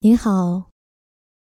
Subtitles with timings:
[0.00, 0.70] 你好，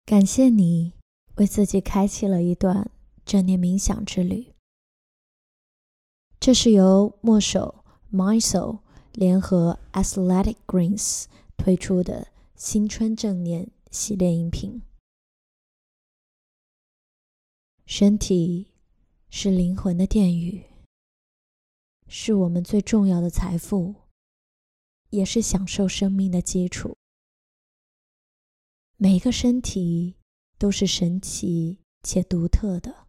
[0.06, 0.94] 感谢你
[1.36, 2.90] 为自己开启了一段
[3.24, 4.56] 正念冥想之旅。
[6.40, 8.80] 这是由墨手 Mindsoul
[9.14, 11.26] 联合 Athletic Greens
[11.58, 14.82] 推出的新春正念系列音频。
[17.86, 18.72] 身体
[19.30, 20.66] 是灵魂的殿宇，
[22.08, 23.94] 是我们最重要的财富，
[25.12, 26.98] 也是享受生命的基础。
[29.02, 30.18] 每一个身体
[30.58, 33.08] 都是神奇且独特的，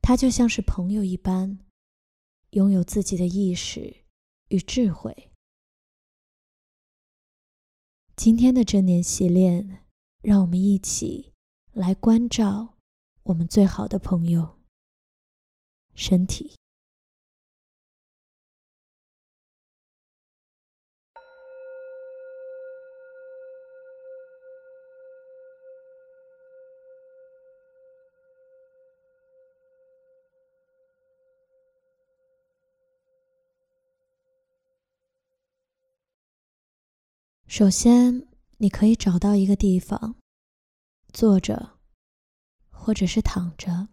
[0.00, 1.58] 它就像是朋友一般，
[2.52, 4.06] 拥有自己的意识
[4.48, 5.30] 与智慧。
[8.16, 9.84] 今天的正念系列，
[10.22, 11.34] 让我们一起
[11.72, 12.78] 来关照
[13.24, 14.58] 我们最好的朋友——
[15.94, 16.56] 身体。
[37.50, 40.16] 首先，你可以找到一个地方，
[41.14, 41.78] 坐着，
[42.68, 43.88] 或者是躺着，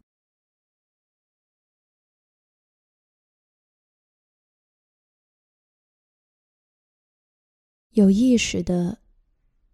[7.91, 9.01] 有意识的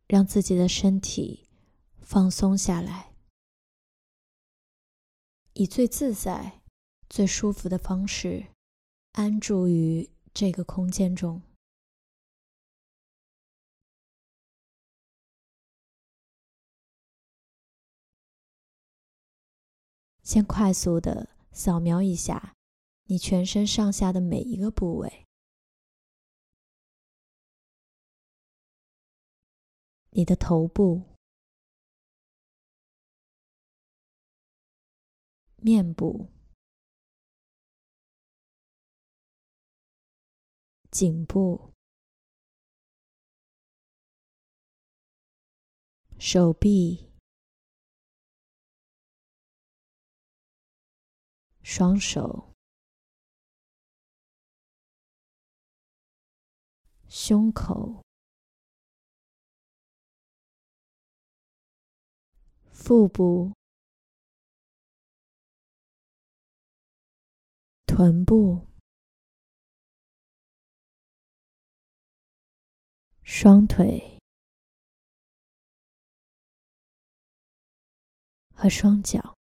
[0.07, 1.49] 让自己的身体
[1.99, 3.15] 放松下来，
[5.53, 6.61] 以最自在、
[7.09, 8.45] 最舒服的方式
[9.13, 11.41] 安住于这个空间中。
[20.31, 22.55] 先快速的扫描一下
[23.07, 25.27] 你全身上下的每一个部位，
[30.11, 31.17] 你的头部、
[35.57, 36.29] 面部、
[40.89, 41.73] 颈部、
[46.17, 47.10] 手臂。
[51.63, 52.53] 双手、
[57.07, 58.03] 胸口、
[62.71, 63.53] 腹部、
[67.85, 68.67] 臀部、
[73.23, 74.19] 双腿
[78.55, 79.40] 和双脚。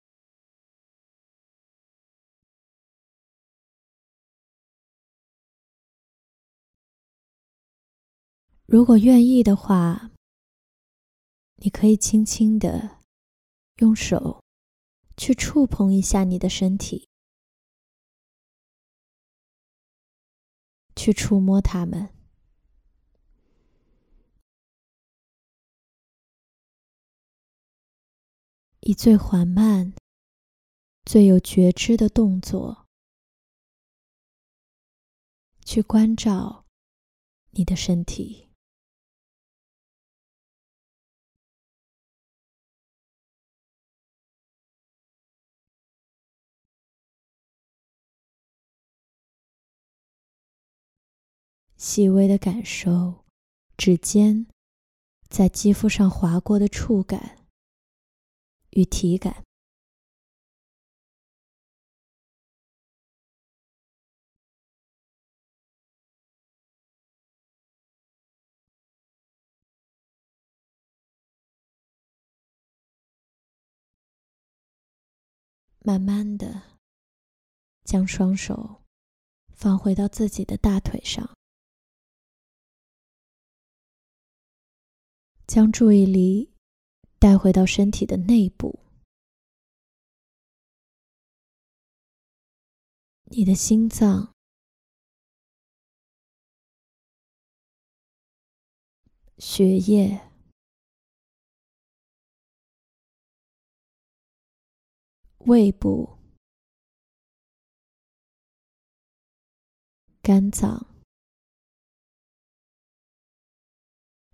[8.72, 10.12] 如果愿意的话，
[11.56, 13.02] 你可以轻轻的
[13.80, 14.42] 用手
[15.14, 17.06] 去触碰一下你的身体，
[20.96, 22.14] 去触摸它们，
[28.80, 29.92] 以最缓慢、
[31.04, 32.86] 最有觉知的动作
[35.62, 36.64] 去关照
[37.50, 38.48] 你的身体。
[51.84, 53.24] 细微的感受，
[53.76, 54.46] 指尖
[55.28, 57.44] 在肌肤上划过的触感
[58.70, 59.42] 与体感，
[75.80, 76.78] 慢慢的
[77.82, 78.84] 将双手
[79.52, 81.28] 放回到自己的大腿上。
[85.46, 86.50] 将注意力
[87.18, 88.80] 带回到身体的内部，
[93.24, 94.34] 你的心脏、
[99.36, 100.30] 血液、
[105.40, 106.18] 胃部、
[110.22, 110.86] 肝脏、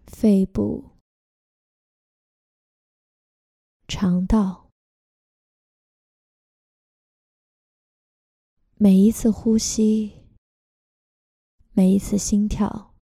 [0.07, 0.98] 肺部。
[3.91, 4.69] 肠道，
[8.75, 10.27] 每一次呼吸，
[11.73, 12.95] 每一次心跳，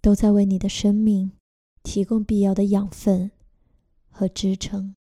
[0.00, 1.32] 都在为你的生命
[1.82, 3.30] 提供必要的养分
[4.08, 4.96] 和支撑。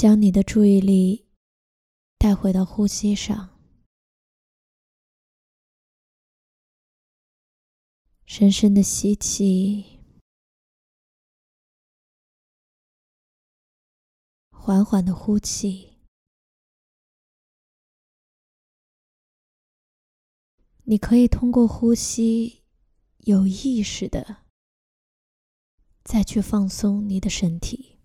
[0.00, 1.28] 将你的注意力
[2.16, 3.60] 带回到呼吸上，
[8.24, 10.00] 深深的吸气，
[14.48, 15.98] 缓缓的呼气。
[20.84, 22.62] 你可以通过呼吸，
[23.18, 24.46] 有意识的
[26.02, 27.99] 再去放松你的身体。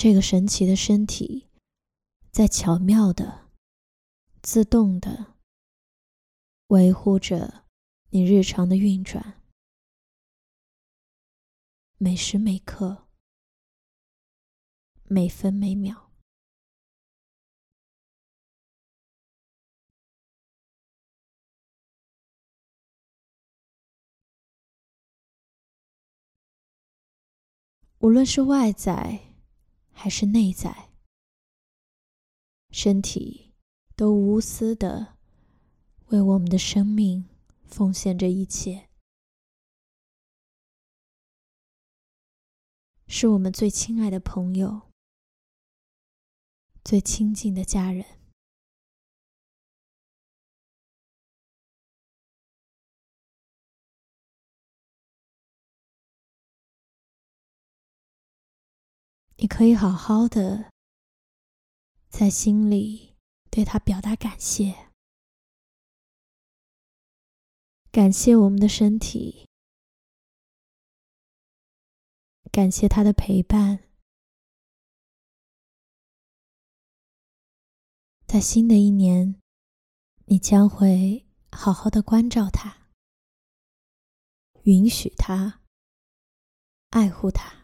[0.00, 1.48] 这个神奇的身体，
[2.30, 3.50] 在巧妙的、
[4.40, 5.34] 自动的
[6.68, 7.64] 维护着
[8.10, 9.42] 你日常的运转，
[11.96, 13.08] 每时每刻、
[15.02, 16.12] 每分每秒。
[27.98, 29.27] 无论是外在，
[30.00, 30.90] 还是内在，
[32.70, 33.52] 身体
[33.96, 35.16] 都无私地
[36.10, 37.28] 为我们的生命
[37.66, 38.88] 奉献着一切，
[43.08, 44.82] 是我们最亲爱的朋友，
[46.84, 48.17] 最亲近的家人。
[59.40, 60.72] 你可以好好的
[62.08, 63.14] 在心里
[63.52, 64.90] 对他表达感谢，
[67.92, 69.46] 感谢我们的身体，
[72.50, 73.84] 感谢他的陪伴，
[78.26, 79.40] 在新的一年，
[80.24, 82.88] 你将会好好的关照他，
[84.64, 85.60] 允许他，
[86.90, 87.57] 爱护他。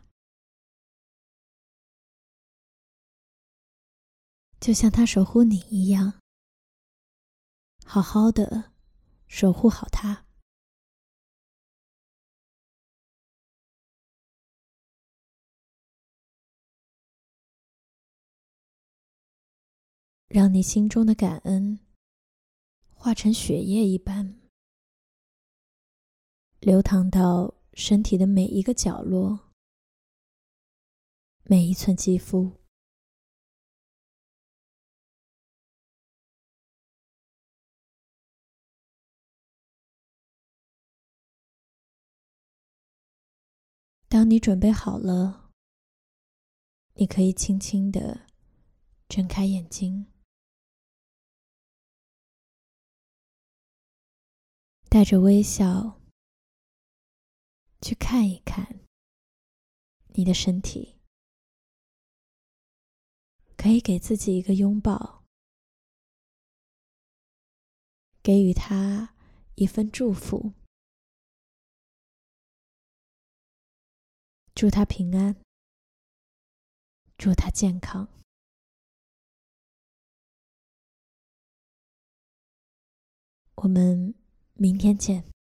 [4.65, 6.23] 就像他守护你一样，
[7.85, 8.73] 好好的
[9.27, 10.25] 守护好他，
[20.29, 21.79] 让你心中的感恩
[22.95, 24.41] 化成血液一般，
[26.61, 29.51] 流淌到身体的每一个角落，
[31.43, 32.64] 每一寸肌肤。
[44.15, 45.51] 当你准备好了，
[46.93, 48.29] 你可以轻轻的
[49.09, 50.07] 睁开眼睛，
[54.89, 56.01] 带着微笑
[57.81, 58.87] 去看一看
[60.11, 61.01] 你的身体，
[63.57, 65.25] 可以给自己一个拥抱，
[68.23, 69.17] 给予他
[69.57, 70.53] 一份祝福。
[74.55, 75.35] 祝他平安，
[77.19, 78.09] 祝他健康。
[83.57, 84.15] 我们
[84.55, 85.34] 明天见。